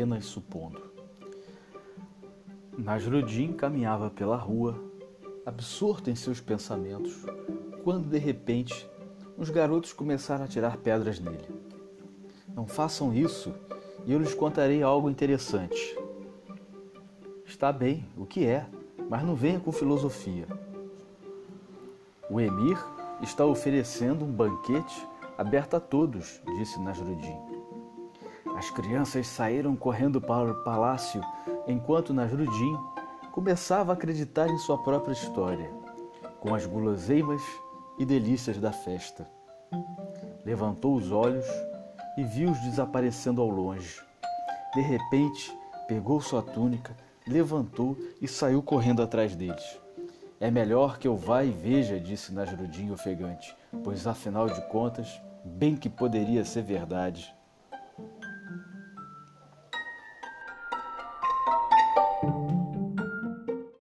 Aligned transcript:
apenas 0.00 0.24
supondo. 0.24 0.80
Nasruddin 2.78 3.52
caminhava 3.52 4.08
pela 4.08 4.34
rua, 4.34 4.82
absorto 5.44 6.08
em 6.08 6.14
seus 6.14 6.40
pensamentos, 6.40 7.26
quando 7.84 8.08
de 8.08 8.16
repente 8.16 8.88
os 9.36 9.50
garotos 9.50 9.92
começaram 9.92 10.46
a 10.46 10.48
tirar 10.48 10.78
pedras 10.78 11.20
nele. 11.20 11.46
Não 12.54 12.66
façam 12.66 13.12
isso 13.12 13.52
e 14.06 14.12
eu 14.12 14.18
lhes 14.18 14.32
contarei 14.32 14.82
algo 14.82 15.10
interessante. 15.10 15.98
Está 17.44 17.70
bem, 17.70 18.08
o 18.16 18.24
que 18.24 18.46
é? 18.46 18.66
Mas 19.06 19.22
não 19.22 19.34
venha 19.34 19.60
com 19.60 19.70
filosofia. 19.70 20.48
O 22.30 22.40
emir 22.40 22.82
está 23.20 23.44
oferecendo 23.44 24.24
um 24.24 24.32
banquete 24.32 25.06
aberto 25.36 25.74
a 25.74 25.80
todos, 25.80 26.40
disse 26.56 26.80
Nasruddin. 26.80 27.59
As 28.60 28.68
crianças 28.68 29.26
saíram 29.26 29.74
correndo 29.74 30.20
para 30.20 30.52
o 30.52 30.62
palácio 30.62 31.22
enquanto 31.66 32.12
Nasruddin 32.12 32.76
começava 33.32 33.90
a 33.90 33.94
acreditar 33.94 34.50
em 34.50 34.58
sua 34.58 34.76
própria 34.76 35.14
história, 35.14 35.70
com 36.40 36.54
as 36.54 36.66
guloseimas 36.66 37.40
e 37.98 38.04
delícias 38.04 38.58
da 38.58 38.70
festa. 38.70 39.26
Levantou 40.44 40.94
os 40.94 41.10
olhos 41.10 41.46
e 42.18 42.22
viu-os 42.22 42.60
desaparecendo 42.60 43.40
ao 43.40 43.48
longe. 43.48 43.98
De 44.74 44.82
repente, 44.82 45.50
pegou 45.88 46.20
sua 46.20 46.42
túnica, 46.42 46.94
levantou 47.26 47.96
e 48.20 48.28
saiu 48.28 48.62
correndo 48.62 49.00
atrás 49.00 49.34
deles. 49.34 49.80
É 50.38 50.50
melhor 50.50 50.98
que 50.98 51.08
eu 51.08 51.16
vá 51.16 51.42
e 51.42 51.50
veja, 51.50 51.98
disse 51.98 52.30
Nasrudin 52.30 52.90
ofegante, 52.90 53.56
pois 53.82 54.06
afinal 54.06 54.50
de 54.50 54.60
contas, 54.68 55.18
bem 55.42 55.76
que 55.76 55.88
poderia 55.88 56.44
ser 56.44 56.62
verdade. 56.62 57.39